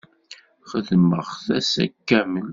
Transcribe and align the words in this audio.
Xedmeɣ-t 0.71 1.45
ass 1.57 1.73
kamel. 2.07 2.49